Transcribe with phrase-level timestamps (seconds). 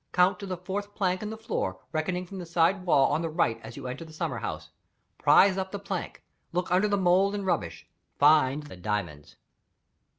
[0.13, 3.29] Count to the fourth plank in the floor, reckoning from the side wall on the
[3.29, 4.71] right as you enter the summer house.
[5.19, 6.23] Prize up the plank.
[6.53, 7.85] Look under the mould and rubbish.
[8.17, 9.35] Find the diamonds."